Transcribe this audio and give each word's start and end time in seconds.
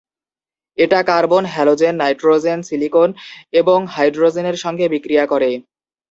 এটা 0.77 0.99
carbon, 1.03 1.43
halogen, 1.45 1.93
nitrogen, 1.95 2.59
silicon 2.63 3.09
এবং 3.53 3.79
হাইড্রোজেনের 3.87 4.57
সঙ্গে 4.57 4.85
বিক্রিয়া 4.89 5.25
করে। 5.25 5.49